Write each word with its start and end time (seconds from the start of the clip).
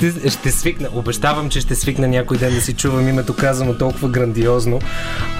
Ще, 0.00 0.30
ще 0.30 0.50
свикна. 0.50 0.88
Обещавам, 0.94 1.48
че 1.48 1.60
ще 1.60 1.74
свикна 1.74 2.08
някой 2.08 2.38
ден 2.38 2.54
да 2.54 2.60
си 2.60 2.72
чувам 2.72 3.08
името 3.08 3.36
казано 3.36 3.78
толкова 3.78 4.08
грандиозно. 4.08 4.78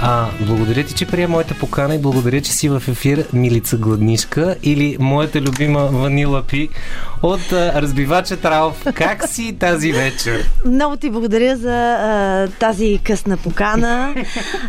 А, 0.02 0.26
благодаря 0.40 0.84
ти, 0.84 0.94
че 0.94 1.06
прия 1.06 1.28
моята 1.28 1.54
покана 1.54 1.94
и 1.94 1.98
благодаря, 1.98 2.40
че 2.40 2.52
си 2.52 2.68
в 2.68 2.82
ефир 2.88 3.24
Милица 3.32 3.76
Гладнишка 3.76 4.56
или 4.62 4.96
моята 5.00 5.40
любима 5.40 5.86
Ванила 5.86 6.42
Пи 6.42 6.68
от 7.22 7.52
а, 7.52 7.82
разбивача 7.82 8.36
Тралф. 8.36 8.84
Как 8.94 9.28
си 9.28 9.56
тази 9.60 9.92
вечер? 9.92 10.50
Много 10.66 10.96
ти 10.96 11.10
благодаря 11.10 11.56
за 11.56 11.96
а, 12.00 12.48
тази 12.58 13.00
късна 13.04 13.36
покана. 13.36 14.14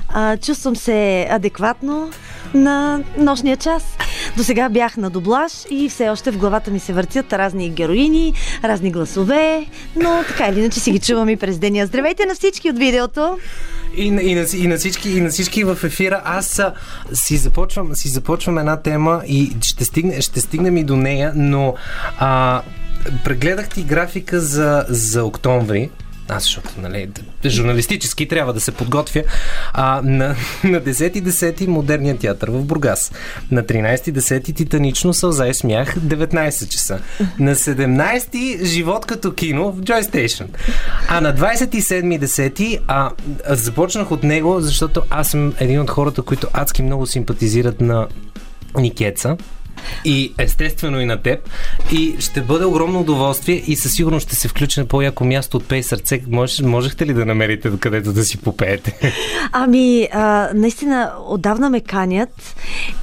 А, 0.08 0.38
чувствам 0.38 0.76
се 0.76 1.28
адекватно 1.32 2.10
на 2.54 3.00
нощния 3.18 3.58
час. 3.58 3.84
До 4.38 4.44
сега 4.44 4.70
бях 4.70 4.98
на 4.98 5.10
доблаж 5.10 5.52
и 5.70 5.90
все 5.90 6.10
още 6.10 6.32
в 6.32 6.38
главата 6.38 6.72
ми 6.72 6.80
се 6.80 6.94
въртят 6.94 7.34
разни 7.34 7.70
героини, 7.70 8.34
разни 8.64 8.92
гласове, 8.92 9.66
но 9.96 10.24
така 10.28 10.48
или 10.48 10.60
иначе 10.60 10.80
си 10.80 10.92
ги 10.92 11.00
чувам 11.00 11.30
и 11.30 11.38
през 11.38 11.60
деня. 11.60 11.86
Здравейте 11.86 12.26
на 12.26 12.36
всички 12.36 12.70
от 12.70 12.78
видеото! 12.78 13.38
И, 13.98 14.06
и, 14.06 14.12
на, 14.12 14.46
и, 14.54 14.68
на 14.68 14.78
всички, 14.78 15.12
и 15.12 15.22
на 15.22 15.30
всички 15.30 15.64
в 15.64 15.78
ефира. 15.84 16.22
Аз 16.26 16.62
си, 17.14 17.38
започвам, 17.38 17.96
си 17.96 18.08
започвам 18.08 18.58
една 18.58 18.78
тема 18.78 19.22
и 19.28 19.52
ще, 19.62 19.86
стигне, 19.86 20.22
ще 20.22 20.42
стигнем 20.42 20.78
и 20.78 20.84
до 20.84 20.96
нея, 20.96 21.34
но 21.36 21.76
а, 22.20 22.62
прегледах 23.24 23.70
ти 23.70 23.84
графика 23.84 24.40
за, 24.40 24.86
за 24.90 25.24
октомври 25.24 25.90
аз, 26.32 26.44
защото, 26.44 26.70
нали, 26.78 27.10
журналистически 27.46 28.28
трябва 28.28 28.54
да 28.54 28.60
се 28.60 28.72
подготвя. 28.72 29.24
А, 29.74 30.02
на, 30.04 30.36
на 30.64 30.82
10.10 30.82 31.68
модерният 31.68 32.20
театър 32.20 32.50
в 32.50 32.64
Бургас. 32.64 33.12
На 33.52 33.64
13.10 33.64 34.56
Титанично 34.56 35.14
сълза 35.14 35.48
и 35.48 35.54
смях 35.54 35.96
19 35.96 36.68
часа. 36.68 37.00
На 37.40 37.56
17 37.56 38.64
Живот 38.64 39.06
като 39.06 39.34
кино 39.34 39.72
в 39.72 39.82
Joy 39.82 40.02
Station. 40.02 40.48
А 41.08 41.22
на 41.22 41.36
27.10 41.36 42.80
а, 42.88 43.12
започнах 43.50 44.12
от 44.12 44.24
него, 44.24 44.62
защото 44.62 45.02
аз 45.10 45.28
съм 45.28 45.54
един 45.60 45.82
от 45.82 45.90
хората, 45.90 46.22
които 46.22 46.48
адски 46.54 46.82
много 46.82 47.06
симпатизират 47.06 47.82
на 47.82 48.08
Никеца 48.78 49.38
и 50.06 50.34
естествено 50.38 51.02
и 51.02 51.06
на 51.06 51.22
теб. 51.22 51.50
И 51.92 52.16
ще 52.20 52.42
бъде 52.42 52.66
огромно 52.66 53.00
удоволствие 53.00 53.64
и 53.68 53.76
със 53.76 53.94
сигурност 53.94 54.28
ще 54.28 54.36
се 54.36 54.48
включи 54.48 54.80
на 54.80 54.86
по-яко 54.86 55.26
място 55.26 55.58
от 55.58 55.68
Пей 55.68 55.84
сърце. 55.84 56.22
Може, 56.28 56.64
можехте 56.64 57.06
ли 57.06 57.14
да 57.14 57.26
намерите 57.26 57.72
където 57.80 58.14
да 58.14 58.24
си 58.24 58.38
попеете? 58.38 59.14
Ами, 59.52 60.08
а, 60.12 60.50
наистина, 60.54 61.12
отдавна 61.28 61.70
ме 61.70 61.82
канят 61.82 62.56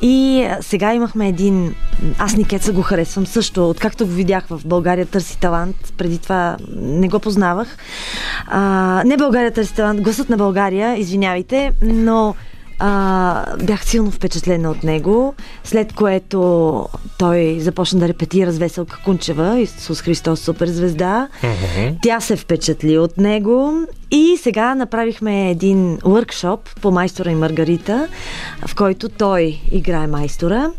и 0.02 0.46
сега 0.60 0.94
имахме 0.94 1.28
един... 1.28 1.74
Аз 2.18 2.36
Никеца 2.36 2.72
го 2.72 2.82
харесвам 2.82 3.26
също. 3.26 3.70
Откакто 3.70 4.06
го 4.06 4.12
видях 4.12 4.46
в 4.50 4.60
България 4.64 5.06
търси 5.06 5.38
талант, 5.38 5.76
преди 5.96 6.18
това 6.18 6.56
не 6.76 7.08
го 7.08 7.18
познавах. 7.18 7.76
А, 8.46 9.02
не 9.06 9.16
България 9.16 9.52
търси 9.52 9.74
талант, 9.74 10.00
гласът 10.00 10.28
на 10.28 10.36
България, 10.36 10.96
извинявайте, 10.96 11.72
но 11.82 12.34
а, 12.78 13.56
бях 13.62 13.84
силно 13.84 14.10
впечатлена 14.10 14.70
от 14.70 14.82
него, 14.82 15.34
след 15.64 15.92
което 15.92 16.88
той 17.18 17.60
започна 17.60 18.00
да 18.00 18.08
репетира 18.08 18.52
с 18.52 18.58
Веселка 18.58 18.98
Кунчева, 19.04 19.58
Исус 19.58 20.00
Христос 20.00 20.40
суперзвезда. 20.40 21.28
Mm-hmm. 21.42 21.96
Тя 22.02 22.20
се 22.20 22.36
впечатли 22.36 22.98
от 22.98 23.16
него 23.16 23.72
и 24.10 24.36
сега 24.42 24.74
направихме 24.74 25.50
един 25.50 25.98
въркшоп 26.04 26.80
по 26.80 26.90
майстора 26.90 27.30
и 27.30 27.34
Маргарита, 27.34 28.08
в 28.66 28.74
който 28.74 29.08
той 29.08 29.60
играе 29.70 30.06
майстора. 30.06 30.70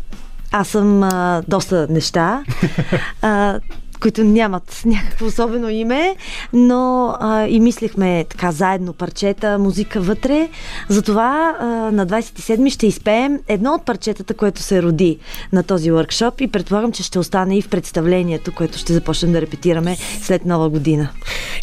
Аз 0.52 0.68
съм 0.68 1.02
а, 1.02 1.42
доста 1.48 1.86
неща. 1.90 2.44
А, 3.22 3.60
които 4.00 4.24
нямат 4.24 4.82
някакво 4.84 5.26
особено 5.26 5.68
име, 5.68 6.16
но 6.52 7.14
а, 7.20 7.46
и 7.46 7.60
мислихме 7.60 8.24
така 8.28 8.52
заедно 8.52 8.92
парчета, 8.92 9.58
музика 9.58 10.00
вътре. 10.00 10.48
Затова 10.88 11.56
а, 11.60 11.66
на 11.66 12.06
27 12.06 12.70
ще 12.70 12.86
изпеем 12.86 13.38
едно 13.48 13.74
от 13.74 13.84
парчетата, 13.84 14.34
което 14.34 14.62
се 14.62 14.82
роди 14.82 15.18
на 15.52 15.62
този 15.62 15.90
въркшоп 15.90 16.40
и 16.40 16.46
предполагам, 16.46 16.92
че 16.92 17.02
ще 17.02 17.18
остане 17.18 17.58
и 17.58 17.62
в 17.62 17.68
представлението, 17.68 18.52
което 18.54 18.78
ще 18.78 18.92
започнем 18.92 19.32
да 19.32 19.40
репетираме 19.40 19.96
след 20.22 20.44
нова 20.44 20.68
година. 20.68 21.08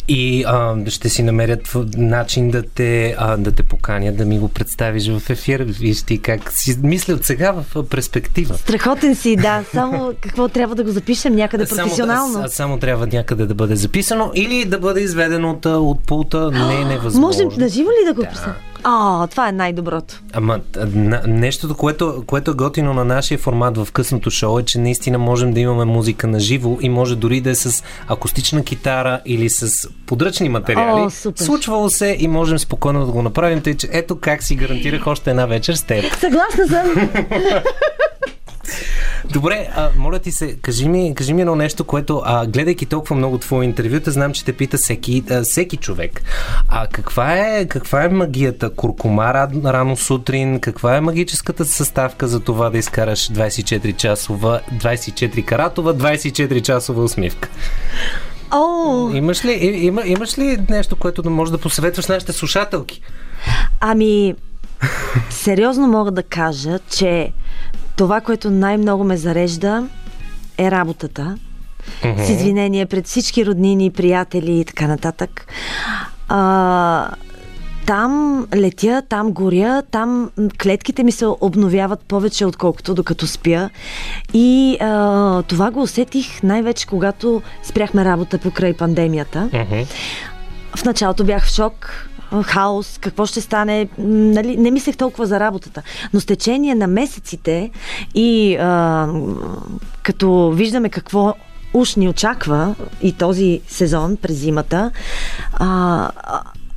И 0.08 0.44
а, 0.46 0.76
ще 0.90 1.08
си 1.08 1.22
намерят 1.22 1.76
начин 1.96 2.50
да 2.50 2.62
те, 2.62 3.14
а, 3.18 3.36
да 3.36 3.52
те 3.52 3.62
поканят, 3.62 4.16
да 4.16 4.24
ми 4.24 4.38
го 4.38 4.48
представиш 4.48 5.08
в 5.08 5.30
ефир. 5.30 5.60
Виж 5.60 6.02
ти 6.02 6.18
как 6.18 6.52
си 6.52 6.76
мисля 6.82 7.14
от 7.14 7.24
сега 7.24 7.52
в 7.52 7.88
перспектива. 7.88 8.58
Страхотен 8.58 9.14
си, 9.14 9.36
да. 9.36 9.64
Само 9.72 10.12
какво 10.20 10.48
трябва 10.48 10.74
да 10.74 10.84
го 10.84 10.90
запишем 10.90 11.34
някъде 11.34 11.66
професионално 11.66 12.27
само, 12.32 12.48
само 12.48 12.78
трябва 12.78 13.06
някъде 13.06 13.46
да 13.46 13.54
бъде 13.54 13.76
записано 13.76 14.30
или 14.34 14.64
да 14.64 14.78
бъде 14.78 15.00
изведено 15.00 15.50
от, 15.50 15.66
от 15.66 16.06
пулта. 16.06 16.50
Не 16.50 16.80
е 16.80 16.84
невъзможно. 16.84 17.20
Можем 17.20 17.48
да 17.58 17.68
живо 17.68 17.90
ли 17.90 18.06
да 18.06 18.14
го 18.14 18.22
да. 18.22 18.28
писам? 18.28 18.52
А, 18.84 19.26
това 19.26 19.48
е 19.48 19.52
най-доброто. 19.52 20.20
Ама 20.32 20.60
нещото, 21.26 21.74
което, 21.74 22.22
което 22.26 22.50
е 22.50 22.54
готино 22.54 22.94
на 22.94 23.04
нашия 23.04 23.38
формат 23.38 23.76
в 23.76 23.92
късното 23.92 24.30
шоу 24.30 24.58
е, 24.58 24.62
че 24.62 24.78
наистина 24.78 25.18
можем 25.18 25.52
да 25.52 25.60
имаме 25.60 25.84
музика 25.84 26.26
на 26.26 26.40
живо 26.40 26.78
и 26.80 26.88
може 26.88 27.16
дори 27.16 27.40
да 27.40 27.50
е 27.50 27.54
с 27.54 27.84
акустична 28.08 28.64
китара 28.64 29.20
или 29.26 29.50
с 29.50 29.88
подръчни 30.06 30.48
материали. 30.48 31.00
О, 31.00 31.10
супер. 31.10 31.44
Случвало 31.44 31.90
се 31.90 32.16
и 32.18 32.28
можем 32.28 32.58
спокойно 32.58 33.06
да 33.06 33.12
го 33.12 33.22
направим, 33.22 33.60
тъй 33.60 33.76
че 33.76 33.88
ето 33.92 34.18
как 34.18 34.42
си 34.42 34.54
гарантирах 34.54 35.06
още 35.06 35.30
една 35.30 35.46
вечер 35.46 35.74
с 35.74 35.82
теб. 35.82 36.04
Съгласна 36.14 36.68
съм. 36.68 37.10
Добре, 39.24 39.68
а, 39.74 39.90
моля 39.96 40.18
ти 40.18 40.32
се, 40.32 40.56
кажи 40.56 40.88
ми, 40.88 41.14
кажи 41.14 41.34
ми 41.34 41.40
едно 41.40 41.56
нещо, 41.56 41.84
което, 41.84 42.22
а, 42.24 42.46
гледайки 42.46 42.86
толкова 42.86 43.16
много 43.16 43.38
твои 43.38 43.64
интервюта, 43.64 44.10
знам, 44.10 44.32
че 44.32 44.44
те 44.44 44.52
пита 44.52 44.76
всеки, 44.76 45.24
а, 45.30 45.42
всеки 45.42 45.76
човек. 45.76 46.22
А 46.68 46.86
каква 46.86 47.34
е, 47.36 47.66
каква 47.66 48.04
е 48.04 48.08
магията? 48.08 48.70
Куркума 48.70 49.34
рано 49.64 49.96
сутрин? 49.96 50.60
Каква 50.60 50.96
е 50.96 51.00
магическата 51.00 51.64
съставка 51.64 52.28
за 52.28 52.40
това 52.40 52.70
да 52.70 52.78
изкараш 52.78 53.28
24 53.28 53.96
часова, 53.96 54.60
24 54.74 55.44
каратова, 55.44 55.94
24 55.94 56.62
часова 56.62 57.02
усмивка? 57.02 57.48
О! 58.50 59.10
Имаш 59.14 59.44
ли, 59.44 59.52
има, 59.62 60.02
имаш 60.06 60.38
ли 60.38 60.58
нещо, 60.68 60.96
което 60.96 61.22
да 61.22 61.30
може 61.30 61.52
да 61.52 61.58
посъветваш 61.58 62.06
нашите 62.06 62.32
слушателки? 62.32 63.02
Ами, 63.80 64.34
сериозно 65.30 65.86
мога 65.86 66.10
да 66.10 66.22
кажа, 66.22 66.78
че 66.90 67.32
това, 67.98 68.20
което 68.20 68.50
най-много 68.50 69.04
ме 69.04 69.16
зарежда 69.16 69.86
е 70.58 70.70
работата. 70.70 71.36
Mm-hmm. 72.02 72.24
С 72.24 72.30
извинение 72.30 72.86
пред 72.86 73.06
всички 73.06 73.46
роднини, 73.46 73.90
приятели 73.90 74.60
и 74.60 74.64
така 74.64 74.86
нататък. 74.86 75.46
А, 76.28 77.10
там 77.86 78.46
летя, 78.56 79.02
там 79.08 79.32
горя, 79.32 79.82
там 79.90 80.30
клетките 80.62 81.04
ми 81.04 81.12
се 81.12 81.26
обновяват 81.26 82.00
повече, 82.00 82.46
отколкото 82.46 82.94
докато 82.94 83.26
спя. 83.26 83.70
И 84.34 84.76
а, 84.80 85.42
това 85.42 85.70
го 85.70 85.82
усетих 85.82 86.42
най-вече, 86.42 86.86
когато 86.86 87.42
спряхме 87.62 88.04
работа 88.04 88.38
покрай 88.38 88.74
пандемията. 88.74 89.48
Mm-hmm. 89.52 89.86
В 90.76 90.84
началото 90.84 91.24
бях 91.24 91.46
в 91.46 91.54
шок, 91.54 92.07
хаос, 92.44 92.98
какво 93.00 93.26
ще 93.26 93.40
стане. 93.40 93.88
Нали, 93.98 94.56
не 94.56 94.70
мислех 94.70 94.96
толкова 94.96 95.26
за 95.26 95.40
работата. 95.40 95.82
Но 96.12 96.20
с 96.20 96.26
течение 96.26 96.74
на 96.74 96.86
месеците 96.86 97.70
и 98.14 98.56
а, 98.56 99.08
като 100.02 100.50
виждаме 100.50 100.88
какво 100.88 101.34
уж 101.74 101.94
ни 101.94 102.08
очаква 102.08 102.74
и 103.02 103.12
този 103.12 103.60
сезон 103.68 104.16
през 104.16 104.36
зимата, 104.36 104.90
а, 105.52 106.10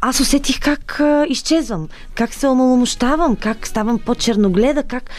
аз 0.02 0.20
усетих 0.20 0.60
как 0.60 1.00
а, 1.00 1.26
изчезвам, 1.30 1.88
как 2.16 2.34
се 2.34 2.48
омаломощавам, 2.48 3.36
как 3.36 3.68
ставам 3.68 4.00
по-черногледа, 4.00 4.84
как, 4.84 5.10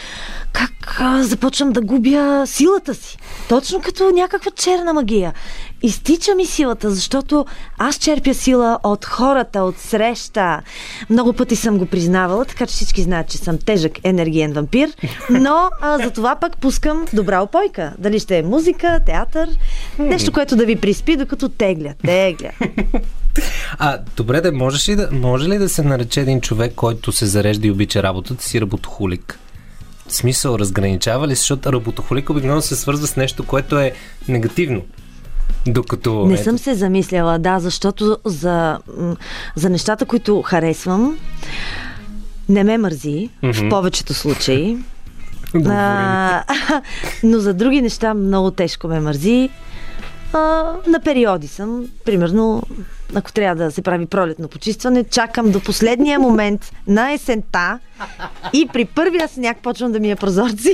как 0.53 0.97
а, 0.99 1.23
започвам 1.23 1.71
да 1.71 1.81
губя 1.81 2.43
силата 2.45 2.93
си. 2.93 3.17
Точно 3.49 3.81
като 3.81 4.09
някаква 4.09 4.51
черна 4.51 4.93
магия. 4.93 5.33
Изтича 5.81 6.35
ми 6.35 6.45
силата, 6.45 6.91
защото 6.91 7.45
аз 7.77 7.95
черпя 7.95 8.33
сила 8.33 8.79
от 8.83 9.05
хората, 9.05 9.63
от 9.63 9.77
среща. 9.77 10.61
Много 11.09 11.33
пъти 11.33 11.55
съм 11.55 11.77
го 11.77 11.85
признавала, 11.85 12.45
така 12.45 12.65
че 12.65 12.73
всички 12.73 13.01
знаят, 13.01 13.29
че 13.29 13.37
съм 13.37 13.57
тежък 13.65 13.91
енергиен 14.03 14.53
вампир, 14.53 14.89
но 15.29 15.69
а, 15.81 15.97
за 15.97 16.11
това 16.11 16.35
пък 16.35 16.57
пускам 16.57 17.05
добра 17.13 17.41
опойка. 17.41 17.93
Дали 17.97 18.19
ще 18.19 18.37
е 18.37 18.43
музика, 18.43 18.99
театър, 19.05 19.49
нещо, 19.99 20.31
което 20.31 20.55
да 20.55 20.65
ви 20.65 20.75
приспи, 20.75 21.15
докато 21.15 21.49
тегля, 21.49 21.93
тегля. 22.05 22.51
А, 23.79 23.99
добре, 24.17 24.41
да 24.41 24.51
можеш 24.51 24.89
ли 24.89 24.95
да, 24.95 25.09
може 25.11 25.49
ли 25.49 25.57
да 25.57 25.69
се 25.69 25.83
нарече 25.83 26.21
един 26.21 26.41
човек, 26.41 26.73
който 26.75 27.11
се 27.11 27.25
зарежда 27.25 27.67
и 27.67 27.71
обича 27.71 28.03
работата 28.03 28.43
си 28.43 28.61
работохулик? 28.61 29.39
Смисъл, 30.07 30.55
разграничава 30.55 31.27
ли, 31.27 31.35
защото 31.35 31.73
работохулик 31.73 32.29
обикновено 32.29 32.61
се 32.61 32.75
свързва 32.75 33.07
с 33.07 33.15
нещо, 33.15 33.43
което 33.43 33.79
е 33.79 33.93
негативно. 34.27 34.81
Докато... 35.67 36.25
Не 36.25 36.33
ето, 36.33 36.43
съм 36.43 36.57
се 36.57 36.73
замисляла, 36.73 37.39
да, 37.39 37.59
защото 37.59 38.17
за, 38.25 38.79
за 39.55 39.69
нещата, 39.69 40.05
които 40.05 40.41
харесвам, 40.41 41.17
не 42.49 42.63
ме 42.63 42.77
мързи 42.77 43.29
в 43.43 43.69
повечето 43.69 44.13
случаи. 44.13 44.77
А, 45.65 46.43
но 47.23 47.39
за 47.39 47.53
други 47.53 47.81
неща 47.81 48.13
много 48.13 48.51
тежко 48.51 48.87
ме 48.87 48.99
мързи. 48.99 49.49
А, 50.33 50.37
на 50.87 50.99
периоди 50.99 51.47
съм. 51.47 51.85
Примерно, 52.05 52.61
ако 53.15 53.33
трябва 53.33 53.63
да 53.65 53.71
се 53.71 53.81
прави 53.81 54.05
пролетно 54.05 54.47
почистване, 54.47 55.03
чакам 55.03 55.51
до 55.51 55.59
последния 55.59 56.19
момент 56.19 56.71
на 56.87 57.11
есента 57.11 57.79
и 58.53 58.67
при 58.73 58.85
първия 58.85 59.27
сняг 59.27 59.57
почвам 59.57 59.91
да 59.91 59.99
ми 59.99 60.11
е 60.11 60.15
прозорци. 60.15 60.73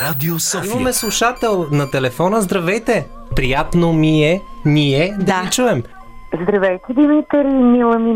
Радио 0.00 0.38
София. 0.38 0.70
Имаме 0.72 0.92
слушател 0.92 1.66
на 1.70 1.90
телефона. 1.90 2.42
Здравейте! 2.42 3.06
Приятно 3.36 3.92
ми 3.92 4.24
е, 4.24 4.40
ние 4.64 5.14
да, 5.18 5.24
Да. 5.24 5.42
ви 5.42 5.50
чуем. 5.50 5.82
Здравейте, 6.42 6.84
Димитър 6.94 7.44
и 7.44 7.48
мила 7.54 7.98
ми. 7.98 8.14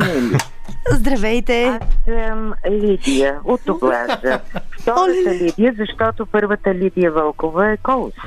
Здравейте! 0.90 1.64
Аз 1.64 1.80
съм 2.28 2.52
Лидия 2.70 3.38
от 3.44 3.68
Оглажа. 3.68 4.40
Втората 4.84 5.34
Лидия, 5.34 5.74
защото 5.78 6.26
първата 6.26 6.74
Лидия 6.74 7.12
Вълкова 7.12 7.70
е 7.70 7.76
Колос. 7.76 8.14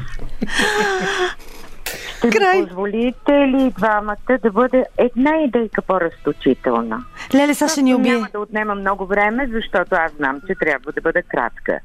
Ще 2.17 2.29
Край. 2.29 2.61
ми 2.61 2.67
позволите 2.67 3.31
ли 3.31 3.71
двамата 3.77 4.37
да 4.41 4.51
бъде 4.51 4.85
една 4.97 5.37
идейка 5.37 5.81
по-разточителна? 5.81 7.03
Леле, 7.35 7.53
сега 7.53 7.69
ще 7.69 7.81
ни 7.81 7.95
убие. 7.95 8.13
Няма 8.13 8.27
да 8.33 8.39
отнема 8.39 8.75
много 8.75 9.05
време, 9.05 9.47
защото 9.51 9.95
аз 9.95 10.11
знам, 10.11 10.41
че 10.47 10.55
трябва 10.55 10.91
да 10.91 11.01
бъда 11.01 11.21
кратка. 11.21 11.79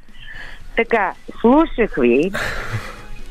Така, 0.77 1.13
слушах 1.41 1.95
ви, 1.99 2.33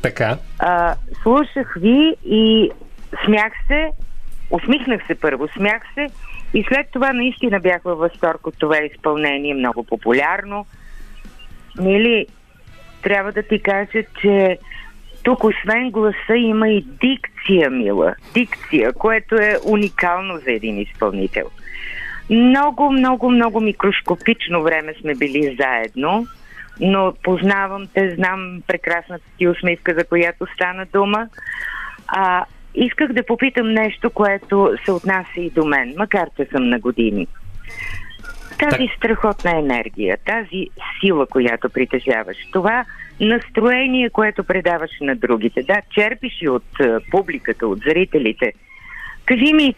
Така. 0.01 0.38
а, 0.59 0.95
слушах 1.23 1.73
ви 1.79 2.15
и 2.25 2.71
смях 3.25 3.53
се, 3.67 3.89
усмихнах 4.51 5.01
се 5.07 5.15
първо, 5.15 5.47
смях 5.47 5.81
се 5.93 6.07
и 6.53 6.65
след 6.67 6.88
това 6.93 7.13
наистина 7.13 7.59
бях 7.59 7.81
във 7.83 7.99
възторг 7.99 8.47
от 8.47 8.59
това 8.59 8.77
изпълнение, 8.77 9.53
много 9.53 9.83
популярно. 9.83 10.65
Мили, 11.81 12.27
трябва 13.03 13.31
да 13.31 13.43
ти 13.43 13.59
кажа, 13.59 14.03
че 14.21 14.57
тук 15.23 15.43
освен 15.43 15.91
гласа 15.91 16.35
има 16.35 16.69
и 16.69 16.81
дикция, 16.81 17.69
мила. 17.69 18.15
Дикция, 18.33 18.93
което 18.93 19.35
е 19.35 19.57
уникално 19.65 20.37
за 20.37 20.51
един 20.51 20.79
изпълнител. 20.79 21.49
Много, 22.29 22.91
много, 22.91 23.31
много 23.31 23.61
микроскопично 23.61 24.63
време 24.63 24.93
сме 25.01 25.15
били 25.15 25.57
заедно, 25.59 26.27
но 26.79 27.13
познавам 27.23 27.87
те, 27.93 28.15
знам 28.15 28.61
прекрасната 28.67 29.25
ти 29.37 29.47
усмивка, 29.47 29.93
за 29.97 30.03
която 30.03 30.45
стана 30.55 30.85
дума. 30.93 31.27
А, 32.07 32.45
исках 32.75 33.13
да 33.13 33.25
попитам 33.25 33.73
нещо, 33.73 34.09
което 34.09 34.77
се 34.85 34.91
отнася 34.91 35.39
и 35.41 35.49
до 35.49 35.65
мен, 35.65 35.93
макар 35.97 36.27
че 36.37 36.45
съм 36.45 36.69
на 36.69 36.79
години. 36.79 37.27
Тази 38.69 38.87
страхотна 38.97 39.59
енергия, 39.59 40.17
тази 40.25 40.67
сила, 40.99 41.27
която 41.27 41.69
притежаваш, 41.69 42.37
това 42.51 42.85
настроение, 43.19 44.09
което 44.09 44.43
предаваш 44.43 44.91
на 45.01 45.15
другите, 45.15 45.63
да, 45.63 45.81
черпиш 45.91 46.41
и 46.41 46.49
от 46.49 46.79
а, 46.79 46.99
публиката, 47.11 47.67
от 47.67 47.79
зрителите. 47.79 48.53
Кажи 49.25 49.53
ми, 49.53 49.75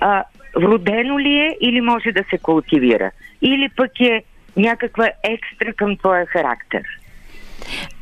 а, 0.00 0.24
вродено 0.56 1.18
ли 1.18 1.38
е 1.38 1.56
или 1.60 1.80
може 1.80 2.12
да 2.12 2.24
се 2.30 2.38
култивира? 2.38 3.10
Или 3.42 3.68
пък 3.76 4.00
е 4.00 4.22
някаква 4.56 5.10
екстра 5.22 5.72
към 5.72 5.96
твоя 5.96 6.26
характер? 6.26 6.82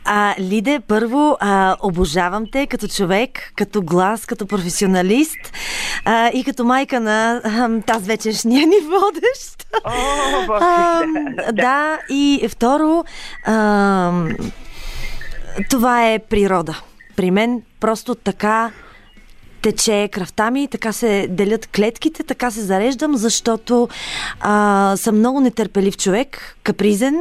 А, 0.05 0.35
Лиде, 0.41 0.81
първо, 0.89 1.37
а, 1.41 1.77
обожавам 1.83 2.45
те 2.53 2.67
като 2.67 2.89
човек, 2.89 3.53
като 3.57 3.83
глас, 3.83 4.27
като 4.27 4.47
професионалист 4.47 5.53
а, 6.05 6.29
и 6.29 6.45
като 6.45 6.65
майка 6.65 7.01
на 7.01 7.41
а, 7.45 7.81
тази 7.87 8.07
вечершния 8.07 8.67
ни 8.67 8.77
водещ. 8.81 9.67
О, 9.85 9.91
Боже, 10.47 10.65
А, 10.65 11.03
да. 11.47 11.53
да, 11.53 11.99
и 12.11 12.49
второ, 12.49 13.05
а, 13.47 14.13
това 15.71 16.09
е 16.11 16.19
природа. 16.19 16.81
При 17.17 17.31
мен 17.31 17.63
просто 17.81 18.15
така 18.15 18.71
тече 19.63 20.09
кръвта 20.13 20.51
ми, 20.51 20.69
така 20.69 20.93
се 20.93 21.27
делят 21.31 21.67
клетките, 21.67 22.23
така 22.23 22.51
се 22.51 22.61
зареждам, 22.61 23.17
защото 23.17 23.89
а, 24.41 24.95
съм 24.97 25.19
много 25.19 25.41
нетърпелив 25.41 25.97
човек, 25.97 26.57
капризен, 26.63 27.17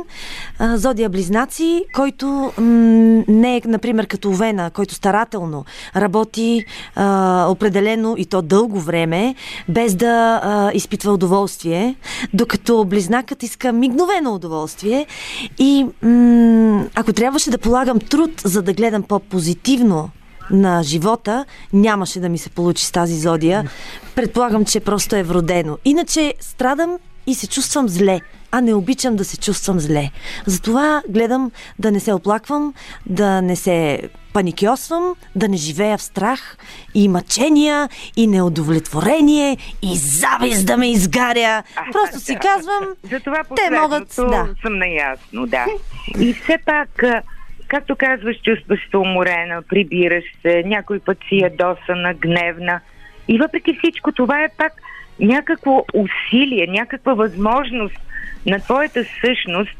а, 0.60 0.78
зодия 0.78 1.10
близнаци, 1.10 1.86
който 1.94 2.52
м- 2.58 3.24
не 3.28 3.58
е, 3.58 3.62
например, 3.66 4.08
като 4.08 4.30
Овена, 4.30 4.70
който 4.70 4.94
старателно 4.94 5.66
работи 5.96 6.66
а, 6.96 7.46
определено 7.50 8.16
и 8.18 8.26
то 8.26 8.42
дълго 8.42 8.80
време, 8.80 9.36
без 9.70 9.96
да 9.96 10.42
а, 10.44 10.72
изпитва 10.74 11.12
удоволствие, 11.12 11.96
докато 12.34 12.86
близнакът 12.86 13.44
иска 13.44 13.74
мигновено 13.74 14.36
удоволствие. 14.36 15.06
И 15.60 15.86
м- 16.02 16.86
ако 16.96 17.14
трябваше 17.14 17.52
да 17.52 17.58
полагам 17.58 18.00
труд, 18.00 18.42
за 18.44 18.62
да 18.62 18.74
гледам 18.74 19.04
по-позитивно 19.04 20.10
на 20.52 20.84
живота, 20.84 21.46
нямаше 21.74 22.20
да 22.20 22.30
ми 22.30 22.38
се 22.38 22.50
получи 22.50 22.86
с 22.86 22.92
тази 22.92 23.20
зодия. 23.20 23.70
Предполагам, 24.16 24.66
че 24.66 24.80
просто 24.80 25.16
е 25.16 25.24
вродено. 25.24 25.78
Иначе 25.86 26.34
страдам 26.40 26.98
и 27.28 27.36
се 27.36 27.48
чувствам 27.48 27.90
зле, 27.90 28.20
а 28.52 28.62
не 28.62 28.74
обичам 28.74 29.16
да 29.16 29.26
се 29.26 29.38
чувствам 29.38 29.80
зле. 29.80 30.12
Затова 30.46 31.02
гледам 31.10 31.52
да 31.80 31.92
не 31.92 32.00
се 32.00 32.14
оплаквам, 32.14 32.74
да 33.06 33.42
не 33.42 33.56
се 33.56 34.02
паникьосвам, 34.34 35.16
да 35.36 35.48
не 35.48 35.58
живея 35.58 35.98
в 35.98 36.02
страх 36.02 36.58
и 36.94 37.08
мъчения, 37.08 37.90
и 38.16 38.28
неудовлетворение, 38.28 39.58
и 39.82 39.98
завист 39.98 40.66
да 40.66 40.78
ме 40.78 40.92
изгаря. 40.92 41.64
Просто 41.92 42.20
си 42.20 42.36
казвам, 42.42 42.88
За 43.12 43.20
това 43.20 43.44
те 43.56 43.72
могат, 43.72 44.08
да. 44.08 44.48
съм 44.62 44.78
наясно, 44.78 45.48
да. 45.48 45.66
И 46.20 46.34
все 46.34 46.58
пак, 46.66 47.04
както 47.72 47.96
казваш, 47.96 48.36
чувстваш 48.42 48.80
се 48.90 48.98
уморена, 48.98 49.62
прибираш 49.62 50.24
се, 50.42 50.64
някой 50.66 51.00
път 51.00 51.18
си 51.30 51.36
ядосана, 51.36 52.14
гневна. 52.14 52.80
И 53.28 53.38
въпреки 53.38 53.78
всичко, 53.78 54.12
това 54.12 54.44
е 54.44 54.50
пак 54.58 54.74
някакво 55.20 55.86
усилие, 55.94 56.68
някаква 56.68 57.14
възможност 57.14 57.98
на 58.46 58.60
твоята 58.60 59.04
същност 59.22 59.78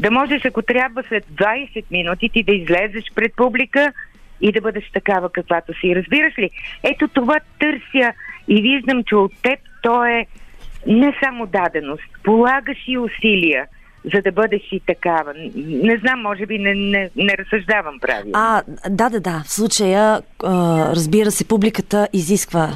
да 0.00 0.10
можеш, 0.10 0.44
ако 0.44 0.62
трябва 0.62 1.02
след 1.02 1.24
20 1.26 1.84
минути 1.90 2.28
ти 2.28 2.42
да 2.42 2.52
излезеш 2.52 3.04
пред 3.14 3.32
публика 3.36 3.92
и 4.40 4.52
да 4.52 4.60
бъдеш 4.60 4.90
такава 4.90 5.32
каквато 5.32 5.74
си. 5.74 5.96
Разбираш 5.96 6.38
ли? 6.38 6.50
Ето 6.82 7.08
това 7.08 7.40
търся 7.58 8.12
и 8.48 8.62
виждам, 8.62 9.04
че 9.04 9.16
от 9.16 9.32
теб 9.42 9.58
то 9.82 10.04
е 10.04 10.26
не 10.86 11.14
само 11.24 11.46
даденост, 11.46 12.04
полагаш 12.24 12.78
и 12.86 12.98
усилия, 12.98 13.66
за 14.14 14.22
да 14.22 14.32
бъдеш 14.32 14.62
и 14.72 14.80
такава. 14.86 15.32
Не 15.56 15.98
знам, 15.98 16.22
може 16.22 16.46
би 16.46 16.58
не, 16.58 16.74
не, 16.74 17.10
не 17.16 17.36
разсъждавам 17.38 18.00
правилно. 18.00 18.32
А, 18.34 18.62
да, 18.90 19.08
да, 19.08 19.20
да. 19.20 19.42
В 19.46 19.52
случая, 19.52 20.22
разбира 20.94 21.30
се, 21.30 21.48
публиката 21.48 22.08
изисква 22.12 22.68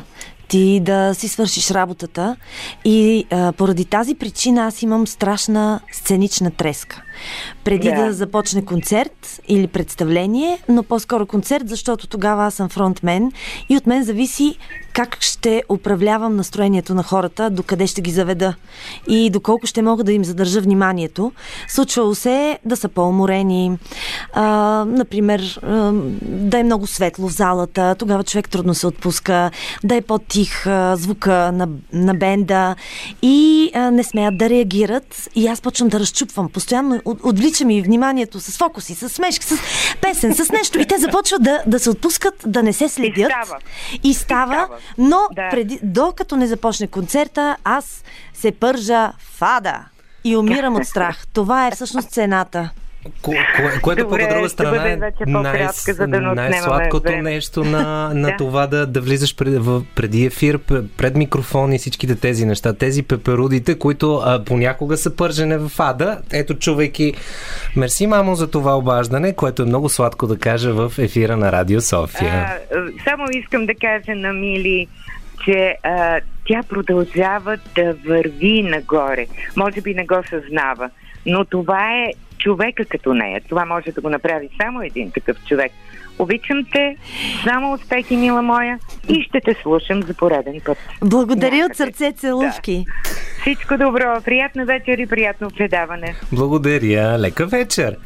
ти 0.50 0.80
да 0.80 1.14
си 1.14 1.28
свършиш 1.28 1.70
работата 1.70 2.36
и 2.84 3.26
а, 3.30 3.52
поради 3.52 3.84
тази 3.84 4.14
причина 4.14 4.66
аз 4.66 4.82
имам 4.82 5.06
страшна 5.06 5.80
сценична 5.92 6.50
треска. 6.50 7.02
Преди. 7.64 7.88
Да. 7.88 8.04
да 8.04 8.12
започне 8.12 8.64
концерт 8.64 9.40
или 9.48 9.66
представление, 9.66 10.58
но 10.68 10.82
по-скоро 10.82 11.26
концерт, 11.26 11.68
защото 11.68 12.06
тогава 12.06 12.44
аз 12.44 12.54
съм 12.54 12.68
фронтмен 12.68 13.32
и 13.68 13.76
от 13.76 13.86
мен 13.86 14.02
зависи 14.02 14.58
как 15.00 15.22
ще 15.22 15.62
управлявам 15.68 16.36
настроението 16.36 16.94
на 16.94 17.02
хората, 17.02 17.50
докъде 17.50 17.86
ще 17.86 18.00
ги 18.00 18.10
заведа 18.10 18.54
и 19.08 19.30
доколко 19.30 19.66
ще 19.66 19.82
мога 19.82 20.04
да 20.04 20.12
им 20.12 20.24
задържа 20.24 20.60
вниманието. 20.60 21.32
Случвало 21.68 22.14
се 22.14 22.32
е 22.32 22.58
да 22.64 22.76
са 22.76 22.88
по-уморени, 22.88 23.78
а, 24.32 24.44
например, 24.88 25.60
а, 25.62 25.92
да 26.22 26.58
е 26.58 26.62
много 26.62 26.86
светло 26.86 27.28
в 27.28 27.32
залата, 27.32 27.94
тогава 27.98 28.24
човек 28.24 28.48
трудно 28.48 28.74
се 28.74 28.86
отпуска, 28.86 29.50
да 29.84 29.94
е 29.94 30.00
по-тих 30.00 30.66
а, 30.66 30.96
звука 30.96 31.52
на, 31.52 31.68
на 31.92 32.14
бенда 32.14 32.76
и 33.22 33.70
а, 33.74 33.90
не 33.90 34.04
смеят 34.04 34.38
да 34.38 34.48
реагират 34.48 35.28
и 35.34 35.46
аз 35.46 35.60
почвам 35.60 35.88
да 35.88 36.00
разчупвам. 36.00 36.48
Постоянно 36.48 37.00
от, 37.04 37.18
отвлича 37.22 37.64
ми 37.64 37.82
вниманието 37.82 38.40
с 38.40 38.58
фокуси, 38.58 38.94
с 38.94 39.08
смешки, 39.08 39.44
с 39.44 39.56
песен, 40.00 40.34
с 40.34 40.52
нещо 40.52 40.80
и 40.80 40.86
те 40.86 40.98
започват 40.98 41.42
да, 41.42 41.62
да 41.66 41.78
се 41.78 41.90
отпускат, 41.90 42.34
да 42.46 42.62
не 42.62 42.72
се 42.72 42.88
следят. 42.88 43.30
става. 43.30 43.58
И 44.02 44.14
става, 44.14 44.54
става. 44.54 44.68
Но 44.98 45.18
Да. 45.34 45.48
преди, 45.50 45.80
докато 45.82 46.36
не 46.36 46.46
започне 46.46 46.86
концерта, 46.86 47.56
аз 47.64 48.04
се 48.34 48.52
пържа 48.52 49.12
фада 49.18 49.84
и 50.24 50.36
умирам 50.36 50.76
от 50.76 50.86
страх. 50.86 51.26
Това 51.32 51.66
е 51.66 51.70
всъщност 51.70 52.10
цената. 52.10 52.70
Ко, 53.22 53.30
кое, 53.56 53.80
което 53.82 54.04
Добре, 54.04 54.28
по 54.28 54.34
друга 54.34 54.48
страна 54.48 54.88
е 54.88 54.98
по-кратка, 55.32 55.94
за 55.94 56.06
да 56.06 56.20
най-сладкото 56.20 57.02
време. 57.02 57.22
нещо 57.22 57.64
на, 57.64 58.10
на 58.14 58.28
Да. 58.28 58.36
това 58.36 58.66
да, 58.66 58.86
да 58.86 59.00
влизаш 59.00 59.36
пред, 59.36 59.54
в, 59.56 59.82
преди 59.94 60.24
ефир, 60.24 60.58
пред 60.96 61.16
микрофон 61.16 61.72
и 61.72 61.78
всичките 61.78 62.14
тези 62.14 62.46
неща. 62.46 62.72
Тези 62.72 63.02
пеперудите, 63.02 63.78
които 63.78 64.14
а, 64.16 64.44
понякога 64.44 64.96
са 64.96 65.16
пържене 65.16 65.58
в 65.58 65.70
ада. 65.78 66.20
Ето, 66.32 66.54
чувайки 66.54 67.14
Мерси, 67.76 68.06
мамо, 68.06 68.34
за 68.34 68.50
това 68.50 68.76
обаждане, 68.78 69.34
което 69.34 69.62
е 69.62 69.66
много 69.66 69.88
сладко 69.88 70.26
да 70.26 70.38
кажа 70.38 70.72
в 70.72 70.92
ефира 70.98 71.36
на 71.36 71.52
Радио 71.52 71.80
София. 71.80 72.32
А, 72.32 72.58
само 73.04 73.24
искам 73.32 73.66
да 73.66 73.74
кажа 73.74 74.14
на 74.18 74.32
Мили, 74.32 74.86
че 75.44 75.76
а, 75.82 76.20
тя 76.48 76.62
продължава 76.68 77.58
да 77.74 77.94
върви 78.08 78.62
нагоре. 78.62 79.26
Може 79.56 79.80
би 79.80 79.94
не 79.94 80.04
го 80.04 80.22
съзнава, 80.30 80.90
но 81.26 81.44
това 81.44 81.94
е 81.94 82.12
човека 82.42 82.84
като 82.84 83.14
нея. 83.14 83.40
Това 83.48 83.64
може 83.64 83.92
да 83.92 84.00
го 84.00 84.10
направи 84.10 84.48
само 84.62 84.82
един 84.82 85.10
такъв 85.10 85.36
човек. 85.48 85.72
Обичам 86.18 86.64
те, 86.72 86.96
само 87.44 87.72
успехи, 87.72 88.16
мила 88.16 88.42
моя, 88.42 88.78
и 89.08 89.22
ще 89.22 89.40
те 89.40 89.54
слушам 89.62 90.02
за 90.02 90.14
пореден 90.14 90.60
път. 90.64 90.78
Благодаря 91.04 91.66
от 91.70 91.76
сърце 91.76 92.12
целувки. 92.12 92.84
Всичко 93.40 93.76
добро, 93.76 94.20
приятна 94.24 94.64
вечер 94.64 94.98
и 94.98 95.06
приятно 95.06 95.50
предаване. 95.50 96.14
Благодаря. 96.32 97.18
Лека 97.18 97.46
вечер. 97.46 97.96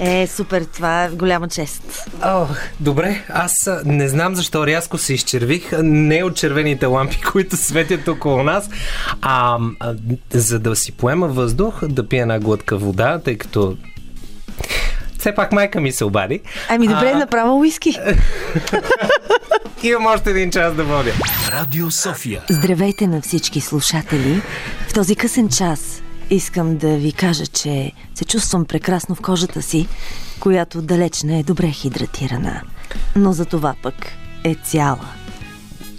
Е, 0.00 0.26
супер, 0.26 0.64
това 0.64 1.04
е 1.04 1.10
голяма 1.10 1.48
чест. 1.48 2.08
О, 2.22 2.46
добре, 2.80 3.22
аз 3.28 3.70
не 3.84 4.08
знам 4.08 4.34
защо 4.34 4.66
рязко 4.66 4.98
се 4.98 5.14
изчервих. 5.14 5.72
Не 5.82 6.24
от 6.24 6.36
червените 6.36 6.86
лампи, 6.86 7.20
които 7.32 7.56
светят 7.56 8.08
около 8.08 8.42
нас, 8.42 8.70
а, 9.22 9.58
а 9.80 9.94
за 10.30 10.58
да 10.58 10.76
си 10.76 10.92
поема 10.92 11.28
въздух, 11.28 11.84
да 11.88 12.08
пия 12.08 12.22
една 12.22 12.40
глътка 12.40 12.76
вода, 12.76 13.20
тъй 13.24 13.38
като 13.38 13.76
все 15.18 15.34
пак 15.34 15.52
майка 15.52 15.80
ми 15.80 15.92
се 15.92 16.04
обади. 16.04 16.40
Ами 16.68 16.88
добре, 16.88 17.12
А, 17.14 17.18
направо 17.18 17.58
уиски. 17.58 17.98
Имам 19.82 20.06
още 20.06 20.30
един 20.30 20.50
час 20.50 20.74
да 20.74 20.84
водя. 20.84 21.12
Радио 21.52 21.90
София. 21.90 22.42
Здравейте 22.50 23.06
на 23.06 23.20
всички 23.20 23.60
слушатели. 23.60 24.42
В 24.88 24.94
този 24.94 25.16
късен 25.16 25.48
час 25.48 25.93
искам 26.30 26.76
да 26.76 26.96
ви 26.96 27.12
кажа, 27.12 27.46
че 27.46 27.92
се 28.14 28.24
чувствам 28.24 28.64
прекрасно 28.64 29.14
в 29.14 29.20
кожата 29.20 29.62
си, 29.62 29.88
която 30.40 30.82
далеч 30.82 31.22
не 31.22 31.38
е 31.38 31.42
добре 31.42 31.70
хидратирана. 31.70 32.60
Но 33.16 33.32
за 33.32 33.44
това 33.44 33.74
пък 33.82 33.94
е 34.44 34.54
цяла. 34.54 35.23